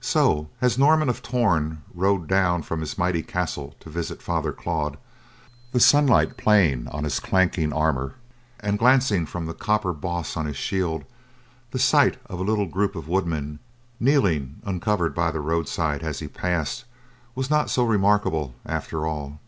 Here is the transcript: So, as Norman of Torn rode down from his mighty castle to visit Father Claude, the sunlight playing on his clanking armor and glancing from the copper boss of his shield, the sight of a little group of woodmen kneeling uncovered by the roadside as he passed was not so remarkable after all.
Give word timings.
So, 0.00 0.48
as 0.62 0.78
Norman 0.78 1.10
of 1.10 1.20
Torn 1.20 1.82
rode 1.92 2.26
down 2.26 2.62
from 2.62 2.80
his 2.80 2.96
mighty 2.96 3.22
castle 3.22 3.74
to 3.80 3.90
visit 3.90 4.22
Father 4.22 4.52
Claude, 4.54 4.96
the 5.72 5.78
sunlight 5.80 6.38
playing 6.38 6.88
on 6.88 7.04
his 7.04 7.20
clanking 7.20 7.70
armor 7.70 8.14
and 8.60 8.78
glancing 8.78 9.26
from 9.26 9.44
the 9.44 9.52
copper 9.52 9.92
boss 9.92 10.34
of 10.34 10.46
his 10.46 10.56
shield, 10.56 11.04
the 11.72 11.78
sight 11.78 12.16
of 12.24 12.40
a 12.40 12.42
little 12.42 12.64
group 12.64 12.96
of 12.96 13.06
woodmen 13.06 13.58
kneeling 14.00 14.62
uncovered 14.64 15.14
by 15.14 15.30
the 15.30 15.40
roadside 15.40 16.02
as 16.02 16.20
he 16.20 16.26
passed 16.26 16.86
was 17.34 17.50
not 17.50 17.68
so 17.68 17.84
remarkable 17.84 18.54
after 18.64 19.06
all. 19.06 19.40